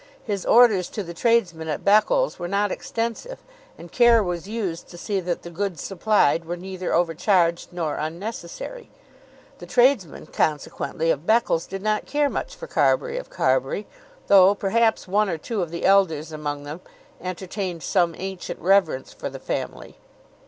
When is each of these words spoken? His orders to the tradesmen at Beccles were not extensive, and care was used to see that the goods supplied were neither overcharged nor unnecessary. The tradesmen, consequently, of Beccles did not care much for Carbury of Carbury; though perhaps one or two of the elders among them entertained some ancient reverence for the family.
His 0.23 0.47
orders 0.47 0.89
to 0.97 1.03
the 1.03 1.13
tradesmen 1.13 1.67
at 1.67 1.85
Beccles 1.85 2.39
were 2.39 2.47
not 2.47 2.71
extensive, 2.71 3.43
and 3.77 3.91
care 3.91 4.23
was 4.23 4.47
used 4.47 4.87
to 4.87 4.97
see 4.97 5.19
that 5.19 5.43
the 5.43 5.51
goods 5.51 5.83
supplied 5.83 6.43
were 6.43 6.57
neither 6.57 6.91
overcharged 6.91 7.71
nor 7.71 7.97
unnecessary. 7.97 8.89
The 9.59 9.67
tradesmen, 9.67 10.25
consequently, 10.25 11.11
of 11.11 11.27
Beccles 11.27 11.67
did 11.67 11.83
not 11.83 12.07
care 12.07 12.31
much 12.31 12.55
for 12.55 12.65
Carbury 12.65 13.19
of 13.19 13.29
Carbury; 13.29 13.85
though 14.25 14.55
perhaps 14.55 15.07
one 15.07 15.29
or 15.29 15.37
two 15.37 15.61
of 15.61 15.69
the 15.69 15.85
elders 15.85 16.31
among 16.31 16.63
them 16.63 16.81
entertained 17.21 17.83
some 17.83 18.15
ancient 18.17 18.59
reverence 18.59 19.13
for 19.13 19.29
the 19.29 19.37
family. 19.39 19.97